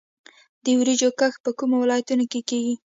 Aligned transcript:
د 0.63 0.65
وریجو 0.79 1.09
کښت 1.19 1.39
په 1.45 1.51
کومو 1.59 1.75
ولایتونو 1.83 2.25
کې 2.31 2.39
کیږي؟ 2.49 2.75